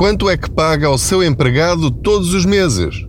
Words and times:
Quanto 0.00 0.30
é 0.30 0.36
que 0.38 0.50
paga 0.50 0.86
ao 0.86 0.96
seu 0.96 1.22
empregado 1.22 1.90
todos 1.90 2.32
os 2.32 2.46
meses? 2.46 3.04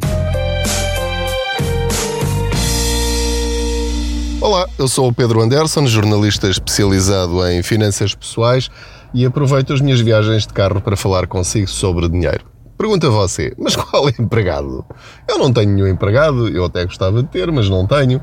Olá, 4.42 4.68
eu 4.78 4.90
sou 4.90 5.08
o 5.08 5.14
Pedro 5.14 5.40
Anderson, 5.40 5.88
jornalista 5.88 6.50
especializado 6.50 7.48
em 7.48 7.64
finanças 7.64 8.14
pessoais 8.14 8.70
e 9.14 9.26
aproveito 9.26 9.72
as 9.72 9.80
minhas 9.80 10.02
viagens 10.02 10.46
de 10.46 10.54
carro 10.54 10.82
para 10.82 10.98
falar 10.98 11.28
consigo 11.28 11.70
sobre 11.70 12.10
dinheiro. 12.10 12.44
Pergunta 12.78 13.10
você, 13.10 13.54
mas 13.58 13.74
qual 13.78 14.10
é 14.10 14.14
empregado? 14.20 14.84
Eu 15.30 15.38
não 15.38 15.54
tenho 15.54 15.72
nenhum 15.72 15.88
empregado, 15.88 16.50
eu 16.50 16.66
até 16.66 16.84
gostava 16.84 17.24
de 17.24 17.30
ter, 17.30 17.50
mas 17.54 17.70
não 17.70 17.88
tenho. 17.88 18.22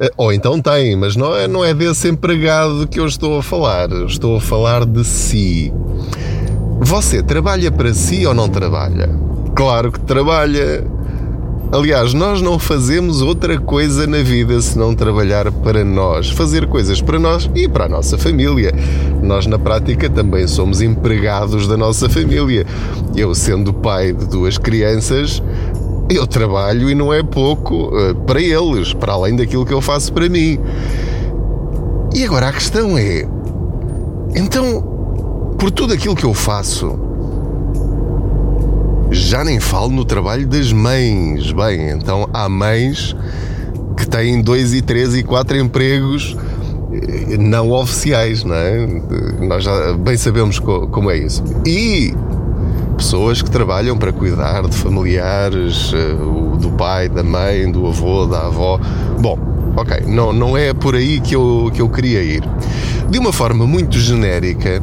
Eh, 0.00 0.10
ou 0.16 0.32
então 0.32 0.60
tem, 0.60 0.96
mas 0.96 1.14
não 1.14 1.32
é, 1.32 1.46
não 1.46 1.64
é 1.64 1.72
desse 1.72 2.08
empregado 2.08 2.88
que 2.88 2.98
eu 2.98 3.06
estou 3.06 3.38
a 3.38 3.42
falar. 3.42 3.88
Estou 4.08 4.36
a 4.36 4.40
falar 4.40 4.84
de 4.84 5.04
si. 5.04 5.72
Você 6.80 7.22
trabalha 7.22 7.70
para 7.70 7.94
si 7.94 8.26
ou 8.26 8.34
não 8.34 8.48
trabalha? 8.48 9.08
Claro 9.54 9.92
que 9.92 10.00
trabalha. 10.00 10.84
Aliás, 11.72 12.12
nós 12.12 12.40
não 12.40 12.58
fazemos 12.58 13.22
outra 13.22 13.58
coisa 13.58 14.06
na 14.06 14.22
vida 14.22 14.60
senão 14.60 14.94
trabalhar 14.94 15.50
para 15.50 15.84
nós, 15.84 16.30
fazer 16.30 16.66
coisas 16.68 17.00
para 17.00 17.18
nós 17.18 17.50
e 17.54 17.68
para 17.68 17.86
a 17.86 17.88
nossa 17.88 18.18
família. 18.18 18.72
Nós, 19.22 19.46
na 19.46 19.58
prática, 19.58 20.08
também 20.08 20.46
somos 20.46 20.82
empregados 20.82 21.66
da 21.66 21.76
nossa 21.76 22.08
família. 22.08 22.66
Eu, 23.16 23.34
sendo 23.34 23.72
pai 23.72 24.12
de 24.12 24.26
duas 24.26 24.58
crianças, 24.58 25.42
eu 26.10 26.26
trabalho 26.26 26.90
e 26.90 26.94
não 26.94 27.12
é 27.12 27.22
pouco 27.22 27.88
uh, 27.88 28.14
para 28.26 28.40
eles, 28.40 28.92
para 28.92 29.14
além 29.14 29.34
daquilo 29.34 29.64
que 29.64 29.72
eu 29.72 29.80
faço 29.80 30.12
para 30.12 30.28
mim. 30.28 30.58
E 32.14 32.24
agora 32.24 32.48
a 32.48 32.52
questão 32.52 32.96
é: 32.96 33.26
então, 34.36 34.93
por 35.64 35.70
tudo 35.70 35.94
aquilo 35.94 36.14
que 36.14 36.24
eu 36.26 36.34
faço, 36.34 36.98
já 39.10 39.42
nem 39.42 39.58
falo 39.58 39.88
no 39.88 40.04
trabalho 40.04 40.46
das 40.46 40.70
mães. 40.70 41.52
Bem, 41.52 41.88
então 41.88 42.28
há 42.34 42.50
mães 42.50 43.16
que 43.96 44.06
têm 44.06 44.42
dois 44.42 44.74
e 44.74 44.82
três 44.82 45.14
e 45.14 45.22
quatro 45.22 45.56
empregos 45.56 46.36
eh, 46.92 47.38
não 47.38 47.70
oficiais, 47.70 48.44
não 48.44 48.54
é? 48.54 48.86
Nós 49.40 49.64
já 49.64 49.94
bem 49.94 50.18
sabemos 50.18 50.58
como 50.58 51.10
é 51.10 51.16
isso. 51.16 51.42
E 51.64 52.12
pessoas 52.98 53.40
que 53.40 53.50
trabalham 53.50 53.96
para 53.96 54.12
cuidar 54.12 54.68
de 54.68 54.76
familiares, 54.76 55.94
eh, 55.94 56.60
do 56.60 56.72
pai, 56.76 57.08
da 57.08 57.22
mãe, 57.22 57.72
do 57.72 57.86
avô, 57.86 58.26
da 58.26 58.48
avó. 58.48 58.78
Bom, 59.18 59.38
ok, 59.78 60.02
não, 60.08 60.30
não 60.30 60.58
é 60.58 60.74
por 60.74 60.94
aí 60.94 61.20
que 61.20 61.34
eu, 61.34 61.70
que 61.72 61.80
eu 61.80 61.88
queria 61.88 62.22
ir. 62.22 62.42
De 63.08 63.18
uma 63.18 63.32
forma 63.32 63.66
muito 63.66 63.98
genérica, 63.98 64.82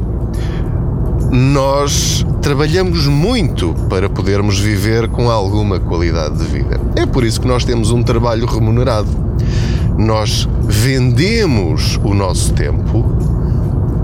nós 1.32 2.26
trabalhamos 2.42 3.08
muito 3.08 3.74
para 3.90 4.10
podermos 4.10 4.60
viver 4.60 5.08
com 5.08 5.30
alguma 5.30 5.80
qualidade 5.80 6.38
de 6.38 6.44
vida. 6.44 6.80
É 6.96 7.06
por 7.06 7.24
isso 7.24 7.40
que 7.40 7.48
nós 7.48 7.64
temos 7.64 7.90
um 7.90 8.04
trabalho 8.04 8.46
remunerado. 8.46 9.08
Nós 9.98 10.48
vendemos 10.64 11.98
o 12.04 12.14
nosso 12.14 12.54
tempo 12.54 13.06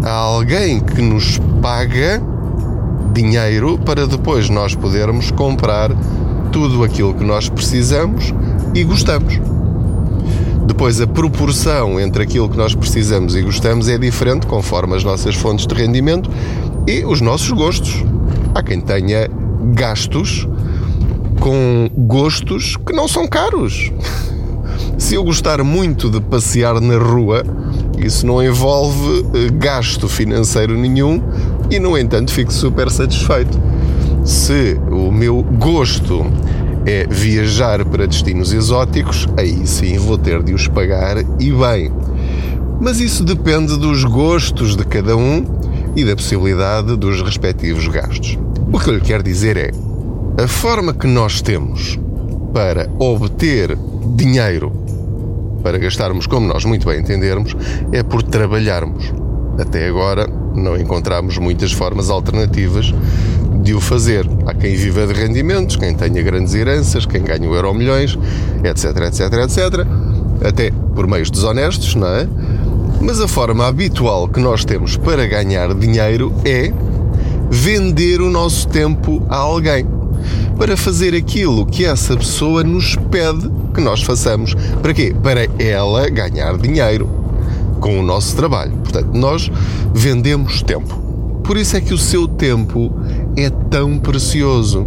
a 0.03 0.11
alguém 0.11 0.79
que 0.79 1.01
nos 1.01 1.37
paga 1.61 2.23
dinheiro 3.13 3.77
para 3.79 4.07
depois 4.07 4.49
nós 4.49 4.73
podermos 4.73 5.29
comprar 5.31 5.91
tudo 6.51 6.81
aquilo 6.83 7.13
que 7.13 7.25
nós 7.25 7.49
precisamos 7.49 8.33
e 8.73 8.85
gostamos. 8.85 9.37
Depois, 10.65 11.01
a 11.01 11.07
proporção 11.07 11.99
entre 11.99 12.23
aquilo 12.23 12.47
que 12.47 12.57
nós 12.57 12.75
precisamos 12.75 13.35
e 13.35 13.41
gostamos 13.41 13.89
é 13.89 13.97
diferente 13.97 14.45
conforme 14.45 14.95
as 14.95 15.03
nossas 15.03 15.35
fontes 15.35 15.65
de 15.65 15.73
rendimento 15.73 16.29
e 16.87 17.03
os 17.05 17.19
nossos 17.19 17.51
gostos. 17.51 18.03
Há 18.55 18.63
quem 18.63 18.79
tenha 18.79 19.29
gastos 19.73 20.47
com 21.39 21.89
gostos 21.95 22.77
que 22.77 22.93
não 22.93 23.07
são 23.07 23.27
caros. 23.27 23.91
Se 24.97 25.15
eu 25.15 25.23
gostar 25.23 25.63
muito 25.63 26.09
de 26.09 26.19
passear 26.19 26.79
na 26.81 26.97
rua, 26.97 27.43
isso 27.97 28.25
não 28.25 28.43
envolve 28.43 29.25
eh, 29.33 29.49
gasto 29.53 30.07
financeiro 30.07 30.75
nenhum 30.75 31.21
e, 31.69 31.79
no 31.79 31.97
entanto, 31.97 32.31
fico 32.31 32.51
super 32.51 32.89
satisfeito. 32.89 33.59
Se 34.23 34.79
o 34.89 35.11
meu 35.11 35.43
gosto 35.43 36.25
é 36.85 37.05
viajar 37.07 37.83
para 37.85 38.07
destinos 38.07 38.53
exóticos, 38.53 39.27
aí 39.37 39.67
sim 39.67 39.97
vou 39.97 40.17
ter 40.17 40.41
de 40.41 40.53
os 40.53 40.67
pagar 40.67 41.17
e 41.39 41.51
bem. 41.51 41.91
Mas 42.79 42.99
isso 42.99 43.23
depende 43.23 43.77
dos 43.77 44.03
gostos 44.03 44.75
de 44.75 44.85
cada 44.85 45.15
um 45.15 45.43
e 45.95 46.03
da 46.03 46.15
possibilidade 46.15 46.95
dos 46.95 47.21
respectivos 47.21 47.87
gastos. 47.87 48.37
O 48.71 48.79
que 48.79 48.89
eu 48.89 48.95
lhe 48.95 49.01
quero 49.01 49.23
dizer 49.23 49.57
é: 49.57 49.71
a 50.41 50.47
forma 50.47 50.93
que 50.93 51.07
nós 51.07 51.41
temos 51.41 51.99
para 52.53 52.89
obter 52.99 53.77
dinheiro 54.15 54.71
para 55.63 55.77
gastarmos 55.77 56.27
como 56.27 56.47
nós 56.47 56.63
muito 56.65 56.87
bem 56.87 56.99
entendermos 56.99 57.55
é 57.91 58.03
por 58.03 58.23
trabalharmos. 58.23 59.13
Até 59.59 59.87
agora 59.87 60.27
não 60.55 60.77
encontramos 60.77 61.37
muitas 61.37 61.71
formas 61.71 62.09
alternativas 62.09 62.93
de 63.63 63.73
o 63.73 63.81
fazer. 63.81 64.25
Há 64.45 64.53
quem 64.53 64.75
viva 64.75 65.05
de 65.05 65.13
rendimentos, 65.13 65.75
quem 65.75 65.93
tenha 65.93 66.21
grandes 66.21 66.53
heranças, 66.53 67.05
quem 67.05 67.21
ganha 67.21 67.49
o 67.49 67.55
euro 67.55 67.73
milhões, 67.73 68.17
etc, 68.63 68.85
etc, 69.07 69.33
etc. 69.43 69.87
Até 70.47 70.71
por 70.95 71.07
meios 71.07 71.29
desonestos, 71.29 71.95
não 71.95 72.07
é? 72.07 72.27
Mas 73.01 73.21
a 73.21 73.27
forma 73.27 73.67
habitual 73.67 74.27
que 74.27 74.39
nós 74.39 74.65
temos 74.65 74.97
para 74.97 75.25
ganhar 75.27 75.73
dinheiro 75.73 76.33
é 76.43 76.73
vender 77.49 78.21
o 78.21 78.29
nosso 78.29 78.67
tempo 78.67 79.25
a 79.29 79.37
alguém 79.37 79.85
para 80.57 80.75
fazer 80.75 81.13
aquilo 81.13 81.65
que 81.65 81.85
essa 81.85 82.17
pessoa 82.17 82.63
nos 82.63 82.95
pede 82.95 83.49
que 83.73 83.81
nós 83.81 84.01
façamos. 84.01 84.55
Para 84.81 84.93
quê? 84.93 85.15
Para 85.21 85.47
ela 85.59 86.09
ganhar 86.09 86.57
dinheiro 86.57 87.07
com 87.79 87.99
o 87.99 88.03
nosso 88.03 88.35
trabalho. 88.35 88.73
Portanto, 88.77 89.11
nós 89.13 89.51
vendemos 89.93 90.61
tempo. 90.63 90.95
Por 91.43 91.55
isso 91.55 91.77
é 91.77 91.81
que 91.81 91.93
o 91.93 91.97
seu 91.97 92.27
tempo 92.27 92.91
é 93.37 93.49
tão 93.49 93.99
precioso. 93.99 94.85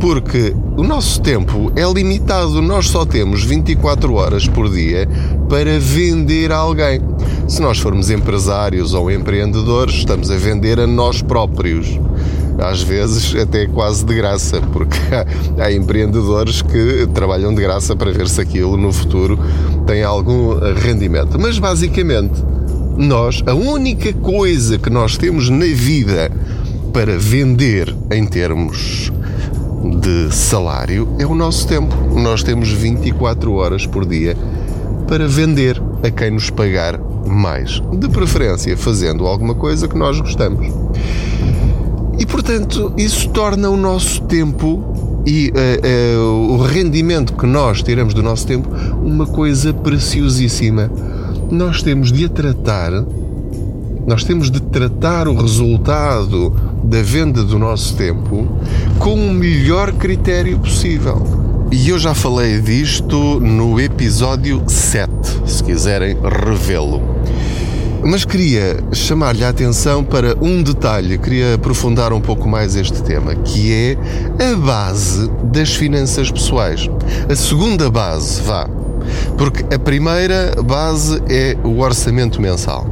Porque 0.00 0.54
o 0.76 0.82
nosso 0.82 1.20
tempo 1.20 1.72
é 1.76 1.84
limitado, 1.90 2.60
nós 2.60 2.88
só 2.88 3.04
temos 3.04 3.44
24 3.44 4.14
horas 4.14 4.46
por 4.46 4.70
dia 4.70 5.08
para 5.48 5.78
vender 5.78 6.52
a 6.52 6.56
alguém. 6.56 7.00
Se 7.48 7.62
nós 7.62 7.78
formos 7.78 8.10
empresários 8.10 8.94
ou 8.94 9.10
empreendedores, 9.10 9.94
estamos 9.94 10.30
a 10.30 10.36
vender 10.36 10.80
a 10.80 10.86
nós 10.86 11.22
próprios 11.22 11.98
às 12.58 12.82
vezes 12.82 13.34
até 13.34 13.66
quase 13.66 14.04
de 14.04 14.14
graça, 14.14 14.60
porque 14.72 14.98
há, 15.60 15.70
empreendedores 15.72 16.62
que 16.62 17.06
trabalham 17.12 17.54
de 17.54 17.60
graça 17.60 17.94
para 17.94 18.10
ver 18.10 18.28
se 18.28 18.40
aquilo 18.40 18.76
no 18.76 18.92
futuro 18.92 19.38
tem 19.86 20.02
algum 20.02 20.58
rendimento. 20.74 21.38
Mas 21.38 21.58
basicamente, 21.58 22.42
nós, 22.96 23.42
a 23.46 23.54
única 23.54 24.12
coisa 24.14 24.78
que 24.78 24.88
nós 24.88 25.16
temos 25.16 25.50
na 25.50 25.66
vida 25.66 26.30
para 26.92 27.18
vender 27.18 27.94
em 28.10 28.24
termos 28.24 29.12
de 30.00 30.34
salário 30.34 31.08
é 31.18 31.26
o 31.26 31.34
nosso 31.34 31.68
tempo. 31.68 31.94
Nós 32.18 32.42
temos 32.42 32.70
24 32.70 33.52
horas 33.52 33.86
por 33.86 34.06
dia 34.06 34.34
para 35.06 35.26
vender 35.26 35.80
a 36.02 36.10
quem 36.10 36.30
nos 36.32 36.50
pagar 36.50 36.98
mais. 37.26 37.80
De 37.98 38.08
preferência, 38.08 38.76
fazendo 38.76 39.26
alguma 39.26 39.54
coisa 39.54 39.88
que 39.88 39.96
nós 39.96 40.20
gostamos. 40.20 40.66
E 42.18 42.24
portanto, 42.24 42.92
isso 42.96 43.28
torna 43.30 43.68
o 43.68 43.76
nosso 43.76 44.22
tempo 44.22 45.22
e 45.26 45.50
uh, 45.50 46.20
uh, 46.20 46.52
o 46.52 46.56
rendimento 46.58 47.34
que 47.34 47.46
nós 47.46 47.82
tiramos 47.82 48.14
do 48.14 48.22
nosso 48.22 48.46
tempo 48.46 48.68
uma 49.02 49.26
coisa 49.26 49.72
preciosíssima. 49.74 50.90
Nós 51.50 51.82
temos 51.82 52.12
de 52.12 52.24
a 52.24 52.28
tratar, 52.28 52.92
nós 54.06 54.24
temos 54.24 54.50
de 54.50 54.60
tratar 54.60 55.28
o 55.28 55.34
resultado 55.34 56.54
da 56.82 57.02
venda 57.02 57.42
do 57.42 57.58
nosso 57.58 57.96
tempo 57.96 58.46
com 58.98 59.14
o 59.14 59.32
melhor 59.32 59.92
critério 59.92 60.58
possível. 60.58 61.45
E 61.70 61.88
eu 61.88 61.98
já 61.98 62.14
falei 62.14 62.60
disto 62.60 63.40
no 63.40 63.80
episódio 63.80 64.62
7, 64.68 65.10
se 65.46 65.64
quiserem 65.64 66.16
revê-lo. 66.22 67.02
Mas 68.04 68.24
queria 68.24 68.78
chamar-lhe 68.92 69.44
a 69.44 69.48
atenção 69.48 70.04
para 70.04 70.36
um 70.40 70.62
detalhe, 70.62 71.18
queria 71.18 71.54
aprofundar 71.54 72.12
um 72.12 72.20
pouco 72.20 72.48
mais 72.48 72.76
este 72.76 73.02
tema, 73.02 73.34
que 73.34 73.72
é 73.72 74.52
a 74.52 74.56
base 74.56 75.28
das 75.42 75.74
finanças 75.74 76.30
pessoais. 76.30 76.88
A 77.28 77.34
segunda 77.34 77.90
base, 77.90 78.40
vá. 78.42 78.68
Porque 79.36 79.74
a 79.74 79.78
primeira 79.78 80.54
base 80.62 81.20
é 81.28 81.56
o 81.64 81.80
orçamento 81.80 82.40
mensal. 82.40 82.86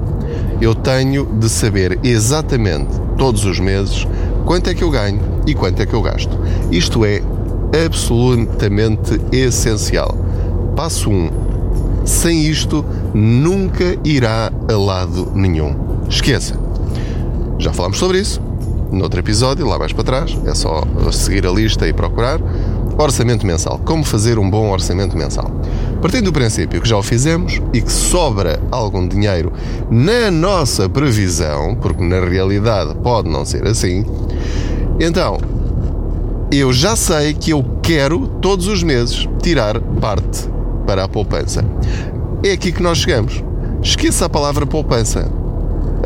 Eu 0.60 0.74
tenho 0.74 1.26
de 1.26 1.48
saber 1.48 2.00
exatamente, 2.02 2.90
todos 3.16 3.44
os 3.44 3.60
meses, 3.60 4.06
quanto 4.44 4.68
é 4.68 4.74
que 4.74 4.82
eu 4.82 4.90
ganho 4.90 5.20
e 5.46 5.54
quanto 5.54 5.80
é 5.80 5.86
que 5.86 5.94
eu 5.94 6.02
gasto. 6.02 6.36
Isto 6.70 7.04
é 7.04 7.22
absolutamente 7.84 9.20
essencial. 9.32 10.16
Passo 10.76 11.10
1. 11.10 11.12
Um, 11.12 11.30
sem 12.04 12.46
isto, 12.46 12.84
nunca 13.14 13.96
irá 14.04 14.52
a 14.68 14.76
lado 14.76 15.32
nenhum. 15.34 15.74
Esqueça. 16.08 16.58
Já 17.58 17.72
falámos 17.72 17.98
sobre 17.98 18.18
isso. 18.18 18.40
noutro 18.92 19.18
episódio, 19.18 19.66
lá 19.66 19.78
mais 19.78 19.92
para 19.92 20.04
trás, 20.04 20.38
é 20.46 20.54
só 20.54 20.82
seguir 21.10 21.46
a 21.46 21.50
lista 21.50 21.88
e 21.88 21.92
procurar. 21.92 22.40
Orçamento 22.96 23.44
mensal. 23.44 23.80
Como 23.84 24.04
fazer 24.04 24.38
um 24.38 24.48
bom 24.48 24.70
orçamento 24.70 25.16
mensal? 25.16 25.50
Partindo 26.00 26.26
do 26.26 26.32
princípio 26.32 26.80
que 26.80 26.88
já 26.88 26.96
o 26.96 27.02
fizemos 27.02 27.60
e 27.72 27.80
que 27.80 27.90
sobra 27.90 28.62
algum 28.70 29.08
dinheiro 29.08 29.52
na 29.90 30.30
nossa 30.30 30.88
previsão, 30.88 31.74
porque 31.74 32.04
na 32.04 32.20
realidade 32.20 32.94
pode 33.02 33.28
não 33.28 33.44
ser 33.44 33.66
assim, 33.66 34.04
então 35.00 35.38
eu 36.56 36.72
já 36.72 36.94
sei 36.94 37.34
que 37.34 37.50
eu 37.50 37.64
quero 37.82 38.26
todos 38.40 38.66
os 38.66 38.82
meses 38.82 39.28
tirar 39.42 39.80
parte 39.80 40.48
para 40.86 41.04
a 41.04 41.08
poupança. 41.08 41.64
É 42.42 42.52
aqui 42.52 42.70
que 42.70 42.82
nós 42.82 42.98
chegamos. 42.98 43.42
Esqueça 43.82 44.26
a 44.26 44.28
palavra 44.28 44.66
poupança. 44.66 45.30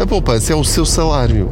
A 0.01 0.07
poupança 0.07 0.53
é 0.53 0.57
o 0.57 0.65
seu 0.65 0.87
salário. 0.87 1.51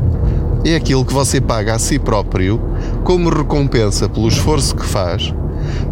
É 0.64 0.74
aquilo 0.74 1.04
que 1.04 1.12
você 1.12 1.40
paga 1.40 1.74
a 1.74 1.78
si 1.78 1.98
próprio 1.98 2.60
como 3.04 3.28
recompensa 3.28 4.08
pelo 4.08 4.28
esforço 4.28 4.74
que 4.74 4.84
faz 4.84 5.32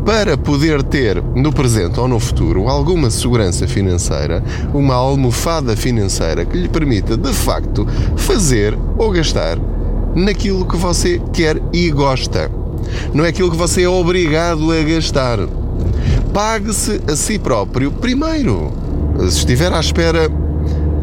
para 0.05 0.37
poder 0.37 0.83
ter 0.83 1.23
no 1.35 1.53
presente 1.53 1.99
ou 1.99 2.07
no 2.07 2.21
futuro 2.21 2.69
alguma 2.69 3.11
segurança 3.11 3.67
financeira, 3.67 4.43
uma 4.73 4.95
almofada 4.95 5.77
financeira 5.77 6.45
que 6.45 6.57
lhe 6.57 6.69
permita 6.69 7.17
de 7.17 7.33
facto 7.33 7.87
fazer 8.17 8.79
ou 8.99 9.11
gastar 9.11 9.59
naquilo 10.15 10.67
que 10.67 10.77
você 10.77 11.21
quer 11.33 11.61
e 11.73 11.91
gosta. 11.91 12.64
Não 13.13 13.25
é 13.25 13.29
aquilo 13.29 13.51
que 13.51 13.57
você 13.57 13.83
é 13.83 13.89
obrigado 13.89 14.71
a 14.73 14.83
gastar. 14.83 15.39
Pague-se 16.33 17.01
a 17.11 17.17
si 17.17 17.39
próprio 17.39 17.91
primeiro. 17.91 18.73
Se 19.29 19.39
estiver 19.39 19.73
à 19.73 19.81
espera 19.81 20.29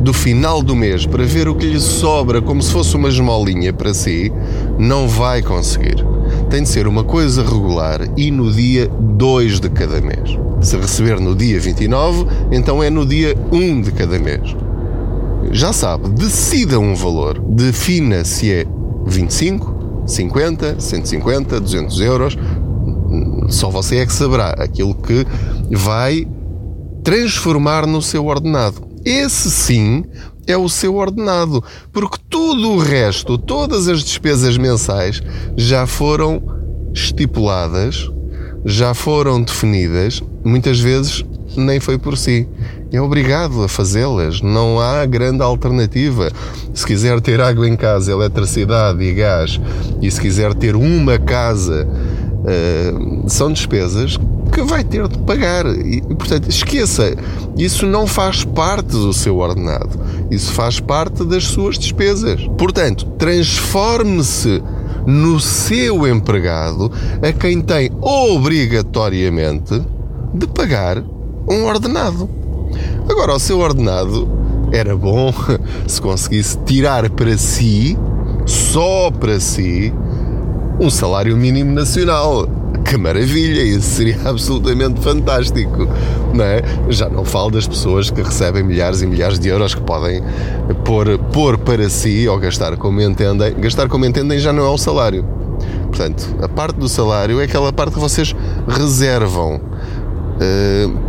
do 0.01 0.13
final 0.13 0.63
do 0.63 0.75
mês 0.75 1.05
para 1.05 1.23
ver 1.23 1.47
o 1.47 1.55
que 1.55 1.67
lhe 1.67 1.79
sobra 1.79 2.41
como 2.41 2.61
se 2.61 2.71
fosse 2.71 2.95
uma 2.95 3.07
esmolinha 3.07 3.71
para 3.71 3.93
si, 3.93 4.31
não 4.77 5.07
vai 5.07 5.41
conseguir. 5.41 6.03
Tem 6.49 6.63
de 6.63 6.69
ser 6.69 6.87
uma 6.87 7.03
coisa 7.03 7.43
regular 7.43 8.01
e 8.17 8.31
no 8.31 8.51
dia 8.51 8.87
2 8.87 9.59
de 9.59 9.69
cada 9.69 10.01
mês. 10.01 10.37
Se 10.59 10.75
receber 10.77 11.19
no 11.19 11.35
dia 11.35 11.59
29, 11.59 12.25
então 12.51 12.83
é 12.83 12.89
no 12.89 13.05
dia 13.05 13.35
1 13.51 13.81
de 13.81 13.91
cada 13.91 14.17
mês. 14.19 14.55
Já 15.51 15.71
sabe, 15.73 16.09
decida 16.09 16.79
um 16.79 16.95
valor, 16.95 17.39
defina 17.39 18.23
se 18.23 18.51
é 18.51 18.65
25, 19.05 19.70
50, 20.05 20.79
150, 20.79 21.59
200 21.59 22.01
euros. 22.01 22.37
Só 23.49 23.69
você 23.69 23.97
é 23.97 24.05
que 24.05 24.13
saberá 24.13 24.51
aquilo 24.51 24.95
que 24.95 25.25
vai 25.71 26.27
transformar 27.03 27.85
no 27.85 28.01
seu 28.01 28.25
ordenado. 28.25 28.87
Esse 29.03 29.49
sim 29.49 30.03
é 30.47 30.55
o 30.57 30.69
seu 30.69 30.95
ordenado, 30.95 31.63
porque 31.91 32.17
tudo 32.29 32.71
o 32.71 32.77
resto, 32.77 33.37
todas 33.37 33.87
as 33.87 34.03
despesas 34.03 34.57
mensais 34.57 35.21
já 35.55 35.85
foram 35.87 36.41
estipuladas, 36.93 38.09
já 38.65 38.93
foram 38.93 39.41
definidas, 39.41 40.21
muitas 40.43 40.79
vezes 40.79 41.23
nem 41.55 41.79
foi 41.79 41.97
por 41.97 42.17
si. 42.17 42.47
É 42.93 42.99
obrigado 42.99 43.63
a 43.63 43.69
fazê-las, 43.69 44.41
não 44.41 44.77
há 44.77 45.05
grande 45.05 45.41
alternativa. 45.41 46.29
Se 46.73 46.85
quiser 46.85 47.21
ter 47.21 47.39
água 47.39 47.65
em 47.65 47.77
casa, 47.77 48.11
eletricidade 48.11 49.01
e 49.01 49.13
gás, 49.13 49.61
e 50.01 50.11
se 50.11 50.19
quiser 50.19 50.53
ter 50.53 50.75
uma 50.75 51.17
casa, 51.17 51.87
uh, 51.87 53.29
são 53.29 53.53
despesas 53.53 54.17
que 54.51 54.61
vai 54.61 54.83
ter 54.83 55.07
de 55.07 55.17
pagar. 55.19 55.65
E, 55.67 56.01
portanto, 56.01 56.49
esqueça, 56.49 57.15
isso 57.57 57.85
não 57.85 58.05
faz 58.05 58.43
parte 58.43 58.89
do 58.89 59.13
seu 59.13 59.37
ordenado. 59.37 59.97
Isso 60.29 60.51
faz 60.51 60.81
parte 60.81 61.23
das 61.23 61.45
suas 61.45 61.79
despesas. 61.79 62.45
Portanto, 62.57 63.05
transforme-se 63.17 64.61
no 65.07 65.39
seu 65.39 66.05
empregado 66.05 66.91
a 67.25 67.31
quem 67.31 67.61
tem 67.61 67.89
obrigatoriamente 68.01 69.81
de 70.33 70.45
pagar 70.45 71.01
um 71.47 71.63
ordenado. 71.63 72.40
Agora, 73.09 73.33
o 73.33 73.39
seu 73.39 73.59
ordenado 73.59 74.27
era 74.71 74.95
bom 74.95 75.33
se 75.87 76.01
conseguisse 76.01 76.57
tirar 76.65 77.09
para 77.09 77.37
si, 77.37 77.97
só 78.45 79.11
para 79.11 79.39
si, 79.39 79.93
um 80.79 80.89
salário 80.89 81.35
mínimo 81.35 81.71
nacional 81.71 82.47
que 82.85 82.97
maravilha, 82.97 83.61
isso 83.61 83.89
seria 83.89 84.17
absolutamente 84.25 84.99
fantástico, 85.01 85.87
não 86.33 86.43
é? 86.43 86.61
Já 86.89 87.07
não 87.09 87.23
falo 87.23 87.51
das 87.51 87.67
pessoas 87.67 88.09
que 88.09 88.21
recebem 88.21 88.63
milhares 88.63 89.01
e 89.01 89.07
milhares 89.07 89.39
de 89.39 89.49
euros 89.49 89.75
que 89.75 89.81
podem 89.81 90.21
pôr, 90.83 91.17
pôr 91.31 91.57
para 91.57 91.87
si 91.89 92.27
ou 92.27 92.37
gastar 92.37 92.75
como 92.77 93.01
entendem. 93.01 93.53
Gastar 93.55 93.87
como 93.87 94.05
entendem 94.05 94.39
já 94.39 94.51
não 94.51 94.65
é 94.65 94.69
um 94.69 94.77
salário. 94.77 95.23
Portanto, 95.87 96.35
a 96.41 96.49
parte 96.49 96.77
do 96.77 96.89
salário 96.89 97.39
é 97.39 97.43
aquela 97.43 97.71
parte 97.71 97.93
que 97.93 97.99
vocês 97.99 98.35
reservam 98.67 99.61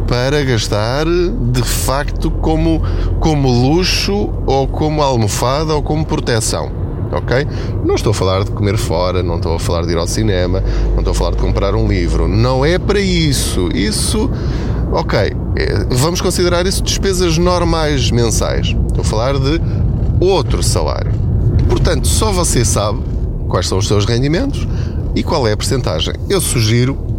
para 0.06 0.44
gastar 0.44 1.06
de 1.06 1.62
facto 1.62 2.30
como, 2.30 2.82
como 3.20 3.48
luxo 3.48 4.30
ou 4.46 4.66
como 4.68 5.02
almofada 5.02 5.74
ou 5.74 5.82
como 5.82 6.04
proteção 6.04 6.82
ok? 7.12 7.46
Não 7.84 7.94
estou 7.94 8.10
a 8.10 8.14
falar 8.14 8.44
de 8.44 8.50
comer 8.50 8.76
fora, 8.76 9.22
não 9.22 9.36
estou 9.36 9.54
a 9.54 9.60
falar 9.60 9.82
de 9.84 9.92
ir 9.92 9.98
ao 9.98 10.06
cinema, 10.06 10.62
não 10.92 10.98
estou 10.98 11.12
a 11.12 11.14
falar 11.14 11.32
de 11.32 11.36
comprar 11.36 11.74
um 11.74 11.86
livro. 11.86 12.26
Não 12.26 12.64
é 12.64 12.78
para 12.78 13.00
isso. 13.00 13.68
Isso, 13.74 14.30
ok, 14.92 15.32
é, 15.56 15.86
vamos 15.90 16.20
considerar 16.20 16.66
isso 16.66 16.82
despesas 16.82 17.38
normais 17.38 18.10
mensais. 18.10 18.68
Estou 18.68 19.02
a 19.02 19.04
falar 19.04 19.38
de 19.38 19.60
outro 20.20 20.62
salário. 20.62 21.12
Portanto, 21.68 22.08
só 22.08 22.32
você 22.32 22.64
sabe 22.64 23.00
quais 23.48 23.68
são 23.68 23.78
os 23.78 23.86
seus 23.86 24.04
rendimentos 24.04 24.66
e 25.14 25.22
qual 25.22 25.46
é 25.46 25.52
a 25.52 25.56
percentagem. 25.56 26.14
Eu 26.28 26.40
sugiro 26.40 27.11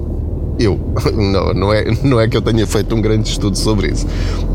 eu, 0.60 0.80
não, 1.14 1.54
não, 1.54 1.74
é, 1.74 1.86
não 2.04 2.20
é 2.20 2.28
que 2.28 2.38
eu 2.38 2.42
tenha 2.42 2.66
feito 2.66 2.96
um 2.96 3.02
grande 3.02 3.30
estudo 3.30 3.58
sobre 3.58 3.92
isso. 3.92 4.08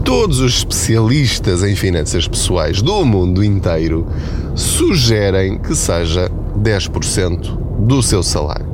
Todos 0.04 0.40
os 0.40 0.58
especialistas 0.58 1.62
em 1.62 1.74
finanças 1.74 2.26
pessoais 2.26 2.80
do 2.82 3.04
mundo 3.04 3.44
inteiro 3.44 4.06
sugerem 4.54 5.58
que 5.58 5.74
seja 5.74 6.30
10% 6.58 7.86
do 7.86 8.02
seu 8.02 8.22
salário. 8.22 8.66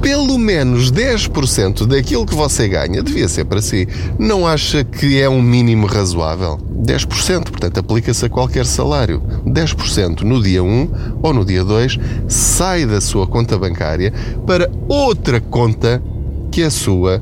Pelo 0.00 0.36
menos 0.36 0.92
10% 0.92 1.86
daquilo 1.86 2.26
que 2.26 2.34
você 2.34 2.68
ganha 2.68 3.02
devia 3.02 3.26
ser 3.26 3.46
para 3.46 3.62
si. 3.62 3.88
Não 4.18 4.46
acha 4.46 4.84
que 4.84 5.18
é 5.18 5.28
um 5.28 5.40
mínimo 5.40 5.86
razoável? 5.86 6.58
10%, 6.84 7.44
portanto, 7.44 7.78
aplica-se 7.78 8.26
a 8.26 8.28
qualquer 8.28 8.66
salário. 8.66 9.22
10% 9.46 10.20
no 10.20 10.42
dia 10.42 10.62
1 10.62 10.88
ou 11.22 11.32
no 11.32 11.42
dia 11.42 11.64
2 11.64 11.98
sai 12.28 12.84
da 12.84 13.00
sua 13.00 13.26
conta 13.26 13.56
bancária 13.56 14.12
para 14.46 14.70
outra 14.88 15.40
conta 15.40 16.02
que 16.54 16.62
é 16.62 16.70
sua 16.70 17.20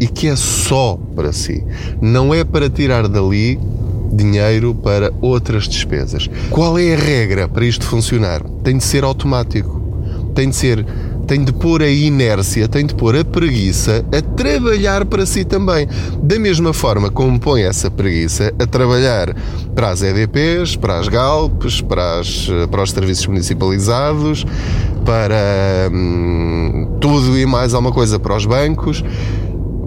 e 0.00 0.06
que 0.06 0.28
é 0.28 0.34
só 0.34 0.98
para 1.14 1.30
si. 1.30 1.62
Não 2.00 2.32
é 2.32 2.42
para 2.42 2.70
tirar 2.70 3.06
dali 3.06 3.60
dinheiro 4.10 4.74
para 4.74 5.12
outras 5.20 5.68
despesas. 5.68 6.26
Qual 6.48 6.78
é 6.78 6.94
a 6.94 6.96
regra 6.96 7.46
para 7.46 7.66
isto 7.66 7.84
funcionar? 7.84 8.42
Tem 8.64 8.78
de 8.78 8.84
ser 8.84 9.04
automático. 9.04 9.78
Tem 10.34 10.48
de 10.48 10.56
ser 10.56 10.86
tem 11.26 11.44
de 11.44 11.52
pôr 11.52 11.82
a 11.82 11.88
inércia, 11.88 12.68
tem 12.68 12.86
de 12.86 12.94
pôr 12.94 13.16
a 13.16 13.24
preguiça 13.24 14.04
a 14.16 14.22
trabalhar 14.22 15.04
para 15.04 15.26
si 15.26 15.44
também. 15.44 15.86
Da 16.22 16.38
mesma 16.38 16.72
forma 16.72 17.10
como 17.10 17.38
põe 17.38 17.62
essa 17.62 17.90
preguiça 17.90 18.54
a 18.58 18.66
trabalhar 18.66 19.34
para 19.74 19.90
as 19.90 20.02
EDPs, 20.02 20.76
para 20.76 20.98
as 20.98 21.08
GALPs, 21.08 21.80
para, 21.80 22.20
as, 22.20 22.48
para 22.70 22.82
os 22.82 22.90
serviços 22.90 23.26
municipalizados, 23.26 24.46
para 25.06 25.88
hum, 25.92 26.98
tudo 27.00 27.38
e 27.38 27.46
mais 27.46 27.72
alguma 27.72 27.94
coisa 27.94 28.18
para 28.18 28.36
os 28.36 28.44
bancos, 28.44 29.04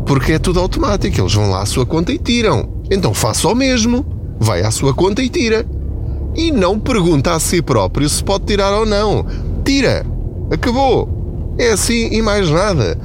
porque 0.07 0.31
é 0.31 0.39
tudo 0.39 0.61
automático. 0.61 1.19
Eles 1.19 1.33
vão 1.33 1.49
lá 1.51 1.61
à 1.61 1.65
sua 1.65 1.85
conta 1.85 2.13
e 2.13 2.17
tiram. 2.17 2.81
Então 2.89 3.13
faça 3.13 3.47
o 3.49 3.53
mesmo. 3.53 4.05
Vai 4.39 4.61
à 4.61 4.71
sua 4.71 4.93
conta 4.93 5.21
e 5.21 5.27
tira. 5.27 5.65
E 6.35 6.51
não 6.51 6.79
pergunta 6.79 7.33
a 7.33 7.39
si 7.39 7.61
próprio 7.61 8.07
se 8.07 8.23
pode 8.23 8.45
tirar 8.45 8.71
ou 8.71 8.85
não. 8.85 9.25
Tira. 9.65 10.05
Acabou. 10.49 11.55
É 11.59 11.71
assim 11.71 12.09
e 12.13 12.21
mais 12.21 12.49
nada. 12.49 12.97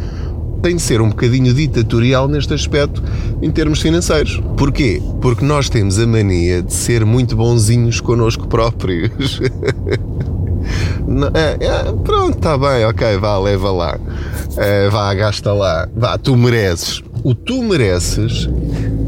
Tem 0.63 0.77
de 0.77 0.83
ser 0.83 1.01
um 1.01 1.09
bocadinho 1.09 1.53
ditatorial 1.53 2.29
neste 2.29 2.55
aspecto 2.55 3.03
em 3.43 3.51
termos 3.51 3.83
financeiros. 3.83 4.41
Porquê? 4.57 5.03
Porque 5.21 5.45
nós 5.45 5.69
temos 5.69 5.99
a 5.99 6.07
mania 6.07 6.63
de 6.63 6.73
ser 6.73 7.05
muito 7.05 7.35
bonzinhos 7.37 8.01
connosco 8.01 8.47
próprios. 8.47 9.41
É, 11.35 11.65
é, 11.65 11.93
pronto, 12.03 12.37
está 12.37 12.59
bem, 12.59 12.85
ok, 12.87 13.19
vá, 13.19 13.39
leva 13.39 13.71
lá. 13.71 13.99
É, 14.57 14.89
vá, 14.89 15.13
gasta 15.15 15.53
lá. 15.53 15.89
Vá, 15.95 16.19
tu 16.19 16.37
mereces. 16.37 17.03
O 17.23 17.35
tu 17.35 17.63
mereces 17.63 18.49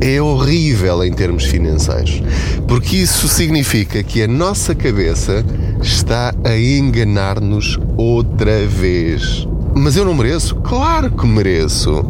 é 0.00 0.20
horrível 0.22 1.04
em 1.04 1.12
termos 1.12 1.44
financeiros, 1.44 2.22
porque 2.66 2.96
isso 2.96 3.28
significa 3.28 4.02
que 4.02 4.22
a 4.22 4.28
nossa 4.28 4.74
cabeça 4.74 5.44
está 5.82 6.32
a 6.44 6.56
enganar-nos 6.56 7.78
outra 7.96 8.66
vez. 8.66 9.46
Mas 9.74 9.96
eu 9.96 10.04
não 10.04 10.14
mereço? 10.14 10.54
Claro 10.56 11.10
que 11.10 11.26
mereço. 11.26 12.04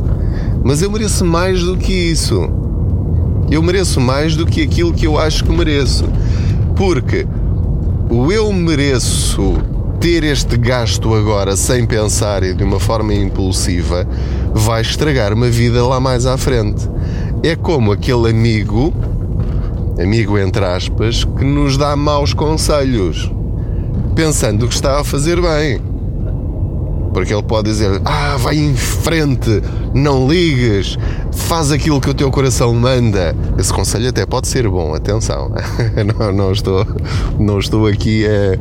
Mas 0.63 0.83
eu 0.83 0.91
mereço 0.91 1.25
mais 1.25 1.63
do 1.63 1.77
que 1.77 1.93
isso. 1.93 2.49
Eu 3.51 3.63
mereço 3.63 4.01
mais 4.01 4.37
do 4.37 4.47
que 4.47 4.63
aquilo 4.63 4.93
que 4.93 5.07
eu 5.07 5.19
acho 5.19 5.45
que 5.45 5.53
mereço. 5.53 6.05
Porque 6.77 7.27
o 8.11 8.31
eu 8.31 8.53
mereço 8.53 9.55
ter 10.01 10.25
este 10.25 10.57
gasto 10.57 11.15
agora 11.15 11.57
sem 11.57 11.87
pensar 11.87 12.43
e 12.43 12.55
de 12.55 12.63
uma 12.63 12.79
forma 12.79 13.15
impulsiva 13.15 14.07
vai 14.53 14.83
estragar 14.83 15.33
uma 15.33 15.49
vida 15.49 15.85
lá 15.85 15.99
mais 15.99 16.27
à 16.27 16.37
frente. 16.37 16.89
É 17.43 17.57
como 17.57 17.93
aquele 17.93 18.31
amigo, 18.31 18.93
amigo 20.01 20.39
entre 20.39 20.65
aspas, 20.65 21.25
que 21.25 21.45
nos 21.45 21.77
dá 21.77 21.95
maus 21.97 22.33
conselhos, 22.33 23.31
pensando 24.15 24.69
que 24.69 24.75
está 24.75 25.01
a 25.01 25.05
fazer 25.05 25.41
bem. 25.41 25.81
Porque 27.13 27.33
ele 27.33 27.43
pode 27.43 27.71
dizer: 27.71 28.01
Ah, 28.05 28.37
vai 28.37 28.57
em 28.57 28.75
frente, 28.75 29.63
não 29.95 30.29
ligues, 30.29 30.99
faz 31.33 31.73
aquilo 31.73 31.99
que 32.01 32.11
o 32.11 32.15
teu 32.15 32.31
coração 32.31 32.75
manda. 32.75 33.35
Esse 33.59 33.73
conselho 33.73 34.11
até 34.11 34.27
pode 34.27 34.49
ser 34.49 34.69
bom, 34.69 34.95
atenção. 34.95 35.51
não, 36.19 36.33
não, 36.33 36.53
estou, 36.53 36.87
não 37.39 37.59
estou 37.59 37.87
aqui 37.87 38.27
a, 38.27 38.59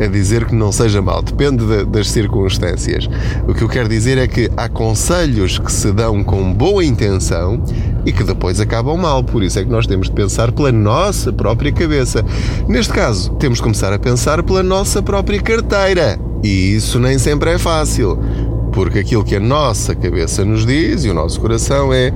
a 0.00 0.06
dizer 0.06 0.44
que 0.44 0.54
não 0.54 0.70
seja 0.70 1.00
mal, 1.00 1.22
depende 1.22 1.64
de, 1.64 1.84
das 1.84 2.10
circunstâncias. 2.10 3.08
O 3.46 3.54
que 3.54 3.62
eu 3.62 3.68
quero 3.68 3.88
dizer 3.88 4.18
é 4.18 4.26
que 4.26 4.50
há 4.56 4.68
conselhos 4.68 5.58
que 5.58 5.72
se 5.72 5.92
dão 5.92 6.22
com 6.22 6.52
boa 6.52 6.84
intenção 6.84 7.62
e 8.04 8.12
que 8.12 8.22
depois 8.22 8.60
acabam 8.60 8.96
mal. 8.96 9.24
Por 9.24 9.42
isso 9.42 9.58
é 9.58 9.64
que 9.64 9.70
nós 9.70 9.86
temos 9.86 10.08
de 10.08 10.12
pensar 10.12 10.52
pela 10.52 10.70
nossa 10.70 11.32
própria 11.32 11.72
cabeça. 11.72 12.24
Neste 12.68 12.92
caso, 12.92 13.32
temos 13.34 13.58
de 13.58 13.62
começar 13.62 13.92
a 13.92 13.98
pensar 13.98 14.42
pela 14.42 14.62
nossa 14.62 15.02
própria 15.02 15.40
carteira. 15.40 16.18
E 16.42 16.74
isso 16.76 17.00
nem 17.00 17.18
sempre 17.18 17.50
é 17.50 17.58
fácil, 17.58 18.18
porque 18.72 18.98
aquilo 19.00 19.24
que 19.24 19.34
a 19.34 19.40
nossa 19.40 19.94
cabeça 19.94 20.44
nos 20.44 20.66
diz 20.66 21.04
e 21.04 21.08
o 21.08 21.14
nosso 21.14 21.40
coração 21.40 21.92
é: 21.92 22.12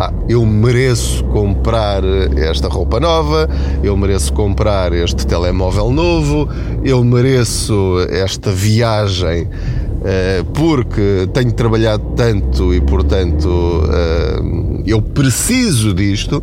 ah, 0.00 0.12
eu 0.28 0.46
mereço 0.46 1.24
comprar 1.24 2.04
esta 2.36 2.68
roupa 2.68 3.00
nova, 3.00 3.48
eu 3.82 3.96
mereço 3.96 4.32
comprar 4.32 4.92
este 4.92 5.26
telemóvel 5.26 5.90
novo, 5.90 6.48
eu 6.84 7.02
mereço 7.02 7.96
esta 8.08 8.52
viagem 8.52 9.42
uh, 9.44 10.44
porque 10.54 11.28
tenho 11.32 11.52
trabalhado 11.52 12.04
tanto 12.14 12.72
e, 12.72 12.80
portanto, 12.80 13.48
uh, 13.48 14.82
eu 14.86 15.02
preciso 15.02 15.92
disto. 15.92 16.42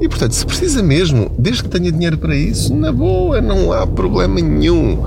E 0.00 0.08
portanto, 0.08 0.32
se 0.32 0.44
precisa 0.44 0.82
mesmo, 0.82 1.30
desde 1.38 1.62
que 1.62 1.68
tenha 1.70 1.90
dinheiro 1.90 2.18
para 2.18 2.36
isso, 2.36 2.74
na 2.74 2.92
boa, 2.92 3.40
não 3.40 3.72
há 3.72 3.86
problema 3.86 4.40
nenhum. 4.40 4.98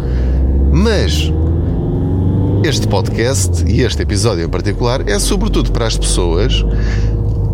Mas 0.73 1.31
este 2.63 2.87
podcast 2.87 3.63
e 3.67 3.81
este 3.81 4.01
episódio 4.01 4.43
em 4.43 4.49
particular 4.49 5.07
é 5.07 5.17
sobretudo 5.17 5.71
para 5.71 5.87
as 5.87 5.97
pessoas 5.97 6.65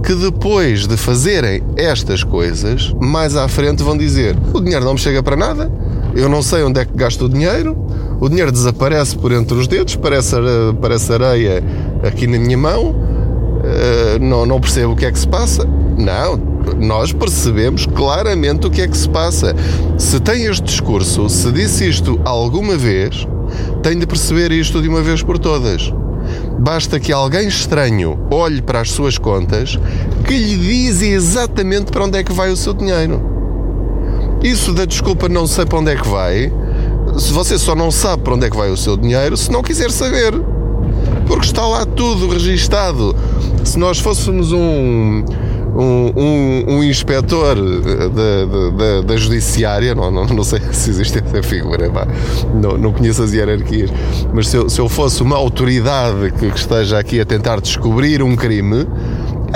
que 0.06 0.14
depois 0.14 0.86
de 0.86 0.96
fazerem 0.96 1.64
estas 1.76 2.24
coisas, 2.24 2.94
mais 3.02 3.36
à 3.36 3.48
frente 3.48 3.82
vão 3.82 3.98
dizer: 3.98 4.38
o 4.54 4.62
dinheiro 4.62 4.86
não 4.86 4.94
me 4.94 5.00
chega 5.00 5.24
para 5.24 5.36
nada, 5.36 5.72
eu 6.16 6.30
não 6.30 6.44
sei 6.44 6.64
onde 6.64 6.80
é 6.80 6.86
que 6.86 6.94
gasto 6.96 7.26
o 7.26 7.30
dinheiro, 7.30 7.76
o 8.20 8.30
dinheiro 8.30 8.52
desaparece 8.52 9.18
por 9.18 9.32
entre 9.32 9.56
os 9.58 9.68
dedos, 9.68 9.96
parece, 9.96 10.36
parece 10.80 11.12
areia 11.12 11.64
aqui 12.04 12.28
na 12.28 12.38
minha 12.38 12.58
mão, 12.58 12.96
eh, 13.64 14.20
não, 14.20 14.46
não 14.46 14.62
percebo 14.62 14.94
o 14.94 14.96
que 14.96 15.06
é 15.06 15.12
que 15.12 15.18
se 15.18 15.28
passa. 15.28 15.68
Não, 15.98 16.38
nós 16.80 17.12
percebemos 17.12 17.88
claramente 17.88 18.68
o 18.68 18.70
que 18.70 18.82
é 18.82 18.88
que 18.88 18.98
se 18.98 19.10
passa. 19.10 19.56
Se 19.98 20.20
tem 20.20 20.46
este 20.46 20.64
discurso, 20.64 21.28
se 21.30 21.52
disse 21.52 21.90
isto 21.90 22.20
alguma 22.24 22.78
vez, 22.78 23.28
tem 23.82 23.98
de 23.98 24.06
perceber 24.06 24.52
isto 24.52 24.82
de 24.82 24.88
uma 24.88 25.02
vez 25.02 25.24
por 25.24 25.40
todas. 25.40 25.92
Basta 26.60 27.00
que 27.00 27.12
alguém 27.12 27.48
estranho 27.48 28.20
olhe 28.32 28.62
para 28.62 28.82
as 28.82 28.92
suas 28.92 29.18
contas 29.18 29.80
que 30.26 30.38
lhe 30.38 30.58
diz 30.58 31.02
exatamente 31.02 31.92
para 31.92 32.06
onde 32.06 32.18
é 32.18 32.24
que 32.24 32.34
vai 32.34 32.50
o 32.50 32.58
seu 32.58 32.74
dinheiro. 32.74 33.22
Isso 34.44 34.74
da 34.74 34.86
desculpa 34.86 35.28
não 35.28 35.48
sei 35.48 35.66
para 35.66 35.80
onde 35.80 35.92
é 35.92 35.96
que 35.96 36.08
vai, 36.08 36.52
se 37.18 37.32
você 37.32 37.58
só 37.58 37.74
não 37.76 37.92
sabe 37.92 38.24
para 38.24 38.34
onde 38.36 38.46
é 38.46 38.50
que 38.50 38.58
vai 38.58 38.70
o 38.70 38.78
seu 38.78 38.98
dinheiro, 38.98 39.38
se 39.38 39.52
não 39.52 39.64
quiser 39.64 39.90
saber. 39.90 40.34
Porque 41.28 41.46
está 41.46 41.66
lá 41.66 41.86
tudo 41.86 42.28
registado. 42.28 43.16
Se 43.64 43.80
nós 43.80 44.00
fôssemos 44.00 44.52
um, 44.52 45.24
um, 45.76 46.12
um, 46.16 46.78
um 46.78 46.84
inspetor 46.84 47.56
da, 47.56 48.72
da, 48.72 49.02
da, 49.02 49.18
judiciária, 49.18 49.94
não, 49.94 50.10
não, 50.10 50.26
não 50.26 50.44
sei 50.44 50.60
se 50.72 50.90
existe 50.90 51.20
essa 51.20 51.44
figura, 51.44 51.90
pá. 51.90 52.08
Não, 52.54 52.78
não 52.78 52.94
conheço 52.94 53.22
as 53.22 53.34
hierarquias, 53.34 53.92
mas 54.34 54.48
se 54.48 54.58
eu, 54.58 54.70
se 54.70 54.80
eu 54.80 54.88
fosse 54.88 55.22
uma 55.22 55.36
autoridade 55.36 56.32
que, 56.32 56.50
que 56.50 56.58
esteja 56.58 56.98
aqui 56.98 57.20
a 57.20 57.26
tentar 57.26 57.60
descobrir 57.60 58.24
um 58.24 58.36
crime, 58.36 58.88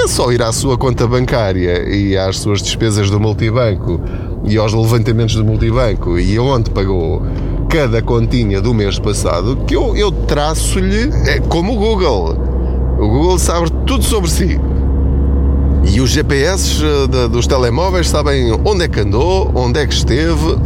é 0.02 0.08
só 0.08 0.32
ir 0.32 0.42
à 0.42 0.52
sua 0.52 0.78
conta 0.78 1.08
bancária 1.08 1.88
e 1.90 2.18
às 2.18 2.38
suas 2.38 2.62
despesas 2.62 3.10
do 3.10 3.20
multibanco 3.20 4.02
e 4.44 4.58
aos 4.58 4.74
levantamentos 4.74 5.36
do 5.36 5.44
multibanco 5.44 6.18
e 6.18 6.38
onde 6.40 6.70
pagou 6.70 7.22
cada 7.70 8.02
continha 8.02 8.62
do 8.62 8.74
mês 8.74 8.98
passado 8.98 9.58
que 9.68 9.76
eu, 9.76 9.96
eu 9.96 10.12
traço-lhe 10.12 11.10
é 11.28 11.40
como 11.40 11.74
o 11.74 11.76
Google. 11.76 12.36
O 12.98 13.08
Google 13.08 13.40
sabe 13.40 13.72
tudo 13.86 14.04
sobre 14.04 14.30
si. 14.30 14.60
E 15.84 16.02
os 16.02 16.10
GPS 16.10 16.84
eh, 16.84 17.28
dos 17.28 17.48
telemóveis 17.48 18.10
sabem 18.10 18.52
onde 18.66 18.84
é 18.84 18.88
que 18.88 19.00
andou, 19.00 19.52
onde 19.56 19.80
é 19.80 19.88
que 19.88 19.94
esteve. 19.94 20.58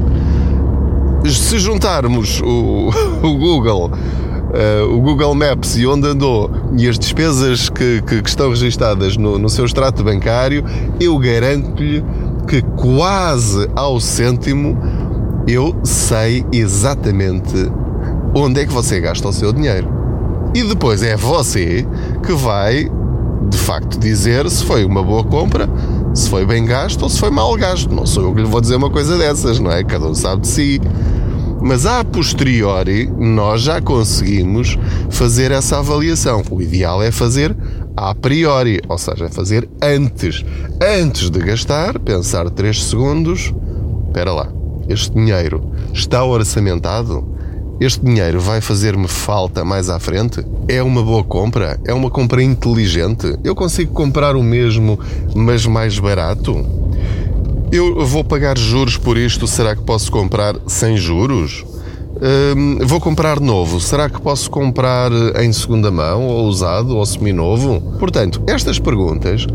Se 1.25 1.59
juntarmos 1.59 2.41
o, 2.41 2.89
o 3.23 3.37
Google, 3.37 3.89
uh, 3.89 4.93
o 4.93 4.99
Google 4.99 5.33
Maps 5.35 5.77
e 5.77 5.87
onde 5.87 6.07
andou 6.07 6.49
e 6.77 6.87
as 6.87 6.99
despesas 6.99 7.69
que, 7.69 8.01
que, 8.01 8.21
que 8.21 8.29
estão 8.29 8.49
registadas 8.49 9.15
no, 9.15 9.39
no 9.39 9.49
seu 9.49 9.65
extrato 9.65 10.03
bancário, 10.03 10.63
eu 10.99 11.17
garanto-lhe 11.17 12.03
que 12.47 12.61
quase 12.75 13.69
ao 13.75 13.99
cêntimo 13.99 14.77
eu 15.47 15.75
sei 15.83 16.45
exatamente 16.51 17.71
onde 18.35 18.61
é 18.61 18.65
que 18.65 18.73
você 18.73 18.99
gasta 18.99 19.27
o 19.27 19.33
seu 19.33 19.53
dinheiro. 19.53 19.87
E 20.55 20.63
depois 20.63 21.01
é 21.01 21.15
você 21.15 21.85
que 22.25 22.33
vai 22.33 22.89
de 23.53 23.59
facto 23.59 23.99
dizer 23.99 24.49
se 24.49 24.65
foi 24.65 24.83
uma 24.83 25.03
boa 25.03 25.23
compra, 25.23 25.69
se 26.13 26.27
foi 26.27 26.43
bem 26.43 26.65
gasto 26.65 27.03
ou 27.03 27.09
se 27.09 27.19
foi 27.19 27.29
mal 27.29 27.55
gasto. 27.55 27.93
Não 27.93 28.05
sou 28.05 28.23
eu 28.23 28.33
que 28.33 28.41
lhe 28.41 28.47
vou 28.47 28.59
dizer 28.59 28.75
uma 28.75 28.89
coisa 28.89 29.15
dessas, 29.15 29.59
não 29.59 29.71
é? 29.71 29.83
Cada 29.83 30.07
um 30.07 30.15
sabe 30.15 30.41
de 30.41 30.47
si. 30.47 30.81
Mas 31.61 31.85
a 31.85 32.03
posteriori, 32.03 33.09
nós 33.17 33.61
já 33.61 33.79
conseguimos 33.79 34.77
fazer 35.09 35.51
essa 35.51 35.79
avaliação. 35.79 36.41
O 36.49 36.61
ideal 36.61 37.01
é 37.01 37.11
fazer 37.11 37.55
a 37.95 38.13
priori, 38.15 38.81
ou 38.89 38.97
seja, 38.97 39.29
fazer 39.29 39.69
antes. 39.81 40.43
Antes 40.81 41.29
de 41.29 41.39
gastar, 41.39 41.99
pensar 41.99 42.49
3 42.49 42.83
segundos. 42.83 43.53
Espera 44.07 44.33
lá, 44.33 44.49
este 44.89 45.13
dinheiro 45.13 45.71
está 45.93 46.23
orçamentado? 46.23 47.32
Este 47.83 47.99
dinheiro 47.99 48.39
vai 48.39 48.61
fazer-me 48.61 49.09
falta 49.09 49.65
mais 49.65 49.89
à 49.89 49.99
frente? 49.99 50.41
É 50.69 50.81
uma 50.81 51.03
boa 51.03 51.21
compra? 51.21 51.77
É 51.83 51.93
uma 51.93 52.09
compra 52.09 52.41
inteligente? 52.41 53.37
Eu 53.43 53.53
consigo 53.53 53.91
comprar 53.91 54.37
o 54.37 54.41
mesmo, 54.41 54.97
mas 55.35 55.65
mais 55.65 55.99
barato? 55.99 56.65
Eu 57.73 58.05
vou 58.05 58.23
pagar 58.23 58.57
juros 58.57 58.95
por 58.95 59.17
isto, 59.17 59.45
será 59.47 59.75
que 59.75 59.81
posso 59.81 60.09
comprar 60.09 60.55
sem 60.65 60.95
juros? 60.95 61.65
Hum, 62.55 62.77
vou 62.85 63.01
comprar 63.01 63.41
novo, 63.41 63.81
será 63.81 64.09
que 64.09 64.21
posso 64.21 64.49
comprar 64.49 65.11
em 65.41 65.51
segunda 65.51 65.91
mão, 65.91 66.25
ou 66.25 66.45
usado, 66.45 66.95
ou 66.95 67.05
seminovo? 67.05 67.81
Portanto, 67.99 68.41
estas 68.47 68.79
perguntas 68.79 69.45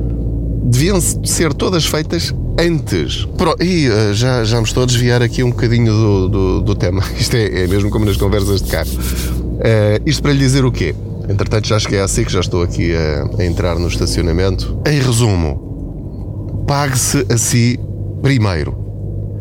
deviam 0.64 1.00
ser 1.00 1.54
todas 1.54 1.86
feitas 1.86 2.34
antes. 2.58 3.26
E 3.60 3.88
uh, 3.88 4.12
já, 4.12 4.42
já 4.44 4.58
me 4.58 4.64
estou 4.64 4.82
a 4.82 4.86
desviar 4.86 5.22
aqui 5.22 5.42
um 5.42 5.50
bocadinho 5.50 5.92
do, 5.92 6.28
do, 6.28 6.60
do 6.62 6.74
tema. 6.74 7.02
Isto 7.16 7.36
é, 7.36 7.62
é, 7.62 7.66
mesmo 7.68 7.88
como 7.90 8.04
nas 8.04 8.16
conversas 8.16 8.60
de 8.60 8.70
carro. 8.70 8.90
Uh, 8.90 10.02
isto 10.06 10.22
para 10.22 10.32
lhe 10.32 10.38
dizer 10.38 10.64
o 10.64 10.70
quê? 10.70 10.94
Entretanto, 11.28 11.66
já 11.66 11.78
cheguei 11.78 12.06
si 12.06 12.24
que 12.24 12.32
já 12.32 12.40
estou 12.40 12.62
aqui 12.62 12.94
a, 12.94 13.42
a 13.42 13.44
entrar 13.44 13.76
no 13.78 13.88
estacionamento. 13.88 14.80
Em 14.86 15.00
resumo, 15.00 16.64
pague-se 16.66 17.26
a 17.28 17.36
si 17.36 17.78
primeiro. 18.22 18.86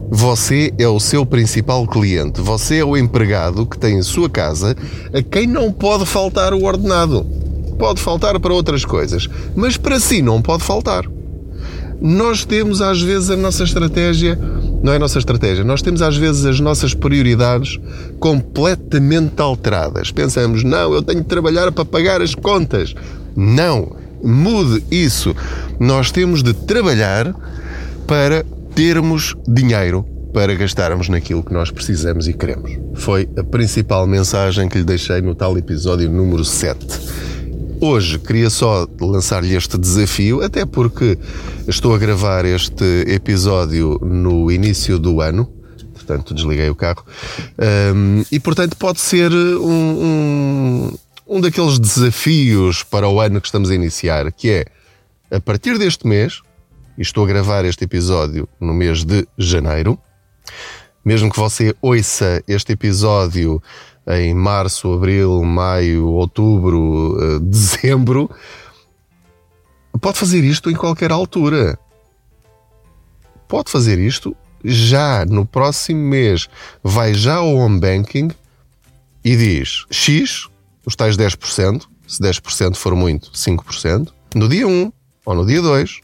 Você 0.10 0.74
é 0.80 0.88
o 0.88 1.00
seu 1.00 1.26
principal 1.26 1.86
cliente. 1.86 2.42
Você 2.42 2.78
é 2.78 2.86
o 2.86 2.98
empregado 2.98 3.66
que 3.66 3.78
tem 3.78 3.98
em 3.98 4.02
sua 4.02 4.30
casa 4.30 4.76
a 5.14 5.22
quem 5.22 5.46
não 5.46 5.72
pode 5.72 6.06
faltar 6.06 6.54
o 6.54 6.64
ordenado. 6.64 7.26
Pode 7.78 8.02
faltar 8.02 8.40
para 8.40 8.54
outras 8.54 8.84
coisas, 8.84 9.30
mas 9.56 9.78
para 9.78 10.00
si 10.00 10.22
não 10.22 10.42
pode 10.42 10.64
faltar 10.64 11.06
nós 12.02 12.46
temos 12.46 12.82
às 12.82 13.02
vezes 13.02 13.30
a 13.30 13.36
nossa 13.36 13.64
estratégia, 13.64 14.38
não 14.84 14.94
é 14.94 14.98
a 14.98 15.00
nossa 15.00 15.20
estratégia, 15.20 15.64
nós 15.64 15.82
temos 15.82 16.02
às 16.02 16.16
vezes 16.16 16.46
as 16.46 16.60
nossas 16.60 16.94
prioridades 16.94 17.80
completamente 18.20 19.42
alteradas. 19.42 20.12
Pensamos, 20.12 20.64
não, 20.64 20.94
eu 20.94 21.02
tenho 21.02 21.22
de 21.22 21.28
trabalhar 21.28 21.72
para 21.72 21.86
pagar 21.86 22.22
as 22.22 22.36
contas. 22.36 22.94
Não, 23.36 23.96
mude 24.24 24.84
isso. 24.92 25.36
Nós 25.80 26.12
temos 26.12 26.44
de 26.44 26.54
trabalhar 26.54 27.36
para 28.06 28.46
termos 28.76 29.36
dinheiro 29.48 30.06
para 30.34 30.54
gastarmos 30.54 31.10
naquilo 31.10 31.42
que 31.42 31.52
nós 31.52 31.72
precisamos 31.72 32.28
e 32.28 32.34
queremos. 32.34 32.78
Foi 32.94 33.28
a 33.38 33.44
principal 33.44 34.06
mensagem 34.06 34.70
que 34.70 34.78
lhe 34.78 34.84
deixei 34.84 35.20
no 35.22 35.34
tal 35.34 35.58
episódio 35.58 36.10
número 36.12 36.46
7. 36.46 36.86
Hoje 37.80 38.18
queria 38.18 38.50
só 38.50 38.88
lançar-lhe 39.00 39.56
este 39.56 39.78
desafio, 39.78 40.42
até 40.42 40.66
porque 40.66 41.18
estou 41.68 41.94
a 41.94 41.98
gravar 41.98 42.44
este 42.44 43.06
episódio 43.08 44.00
no 44.02 44.52
início 44.52 44.98
do 44.98 45.22
ano, 45.22 45.46
portanto 45.94 46.34
desliguei 46.34 46.72
o 46.72 46.76
carro. 46.76 47.06
Um, 47.94 48.24
e 48.32 48.40
portanto 48.40 48.76
pode 48.78 49.00
ser 49.00 49.32
um, 49.32 49.70
um, 49.70 50.98
um 51.28 51.40
daqueles 51.40 51.78
desafios 51.78 52.82
para 52.82 53.08
o 53.08 53.22
ano 53.22 53.40
que 53.40 53.48
estamos 53.48 53.70
a 53.70 53.76
iniciar, 53.76 54.32
que 54.32 54.50
é 54.50 54.66
a 55.30 55.40
partir 55.40 55.78
deste 55.78 56.08
mês, 56.08 56.42
e 56.98 57.04
estou 57.04 57.26
a 57.26 57.28
gravar 57.28 57.64
este 57.64 57.84
episódio 57.84 58.50
no 58.60 58.74
mês 58.74 59.06
de 59.06 59.28
janeiro, 59.38 60.00
mesmo 61.08 61.32
que 61.32 61.40
você 61.40 61.74
ouça 61.82 62.44
este 62.50 62.74
episódio 62.74 63.64
em 64.06 64.34
março, 64.34 64.92
abril, 64.92 65.42
maio, 65.42 66.06
outubro, 66.10 67.18
eh, 67.18 67.40
dezembro, 67.48 68.30
pode 70.02 70.18
fazer 70.18 70.44
isto 70.44 70.70
em 70.70 70.76
qualquer 70.76 71.10
altura. 71.14 71.80
Pode 73.48 73.72
fazer 73.72 73.98
isto 74.00 74.36
já 74.66 75.24
no 75.26 75.46
próximo 75.46 76.02
mês. 76.02 76.50
Vai 76.84 77.14
já 77.14 77.36
ao 77.36 77.56
home 77.56 77.80
banking 77.80 78.30
e 79.24 79.38
diz 79.38 79.86
X, 79.90 80.50
os 80.86 80.94
tais 80.94 81.16
10%, 81.16 81.84
se 82.06 82.22
10% 82.22 82.76
for 82.76 82.94
muito, 82.94 83.32
5%, 83.32 84.10
no 84.36 84.50
dia 84.50 84.68
1 84.68 84.92
ou 85.26 85.36
no 85.36 85.46
dia 85.46 85.62
2, 85.62 86.02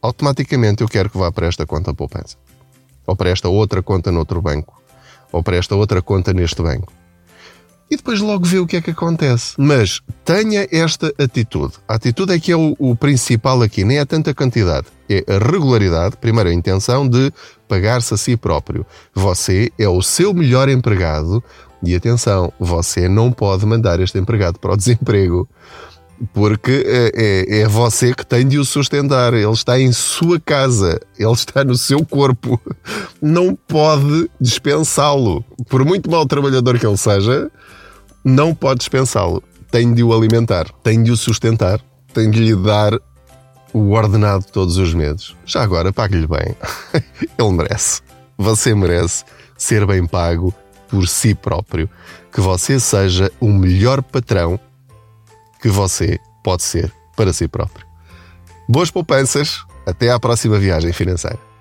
automaticamente 0.00 0.80
eu 0.80 0.88
quero 0.88 1.10
que 1.10 1.18
vá 1.18 1.30
para 1.30 1.48
esta 1.48 1.66
conta 1.66 1.92
poupança. 1.92 2.41
Ou 3.06 3.16
para 3.16 3.30
esta 3.30 3.48
outra 3.48 3.82
conta 3.82 4.12
noutro 4.12 4.40
banco. 4.40 4.80
Ou 5.30 5.42
para 5.42 5.56
esta 5.56 5.74
outra 5.74 6.02
conta 6.02 6.32
neste 6.32 6.62
banco 6.62 6.92
e 7.92 7.96
depois 7.96 8.20
logo 8.20 8.46
vê 8.46 8.58
o 8.58 8.66
que 8.66 8.78
é 8.78 8.80
que 8.80 8.90
acontece. 8.90 9.52
Mas 9.58 10.00
tenha 10.24 10.66
esta 10.72 11.12
atitude. 11.18 11.74
A 11.86 11.96
atitude 11.96 12.32
é 12.32 12.40
que 12.40 12.50
é 12.50 12.56
o, 12.56 12.74
o 12.78 12.96
principal 12.96 13.60
aqui, 13.60 13.84
nem 13.84 13.98
é 13.98 14.04
tanta 14.06 14.32
quantidade. 14.32 14.86
É 15.10 15.22
a 15.28 15.38
regularidade, 15.38 16.16
primeiro 16.16 16.48
a 16.48 16.54
intenção 16.54 17.06
de 17.06 17.30
pagar-se 17.68 18.14
a 18.14 18.16
si 18.16 18.34
próprio. 18.34 18.86
Você 19.14 19.70
é 19.78 19.86
o 19.86 20.00
seu 20.00 20.32
melhor 20.32 20.70
empregado 20.70 21.44
e 21.82 21.94
atenção, 21.94 22.50
você 22.58 23.10
não 23.10 23.30
pode 23.30 23.66
mandar 23.66 24.00
este 24.00 24.18
empregado 24.18 24.58
para 24.58 24.72
o 24.72 24.76
desemprego 24.78 25.46
porque 26.32 26.84
é, 26.86 27.12
é, 27.14 27.60
é, 27.60 27.68
você 27.68 28.14
que 28.14 28.24
tem 28.24 28.46
de 28.46 28.58
o 28.58 28.64
sustentar. 28.64 29.34
Ele 29.34 29.50
está 29.50 29.78
em 29.78 29.92
sua 29.92 30.38
casa, 30.38 31.00
ele 31.18 31.32
está 31.32 31.64
no 31.64 31.76
seu 31.76 32.04
corpo. 32.04 32.60
Não 33.20 33.54
pode 33.54 34.30
dispensá-lo. 34.40 35.44
Por 35.68 35.84
muito 35.84 36.10
mau 36.10 36.26
trabalhador 36.26 36.78
que 36.78 36.86
ele 36.86 36.96
seja, 36.96 37.50
não 38.24 38.54
pode 38.54 38.78
dispensá-lo. 38.78 39.42
Tem 39.70 39.92
de 39.92 40.02
o 40.02 40.12
alimentar, 40.12 40.70
tem 40.82 41.02
de 41.02 41.10
o 41.10 41.16
sustentar, 41.16 41.80
tem 42.12 42.30
de 42.30 42.40
lhe 42.40 42.54
dar 42.54 42.92
o 43.72 43.92
ordenado 43.92 44.44
todos 44.52 44.76
os 44.76 44.92
meses. 44.92 45.34
Já 45.46 45.62
agora, 45.62 45.92
pague-lhe 45.92 46.26
bem. 46.26 46.54
Ele 47.38 47.52
merece. 47.52 48.02
Você 48.36 48.74
merece 48.74 49.24
ser 49.56 49.86
bem 49.86 50.06
pago 50.06 50.54
por 50.88 51.08
si 51.08 51.34
próprio. 51.34 51.88
Que 52.30 52.40
você 52.40 52.78
seja 52.78 53.32
o 53.40 53.48
melhor 53.48 54.02
patrão 54.02 54.60
que 55.62 55.68
você 55.68 56.20
pode 56.42 56.64
ser 56.64 56.92
para 57.16 57.32
si 57.32 57.46
próprio. 57.46 57.86
Boas 58.68 58.90
poupanças. 58.90 59.64
Até 59.86 60.10
à 60.10 60.20
próxima 60.20 60.58
viagem 60.58 60.92
financeira. 60.92 61.51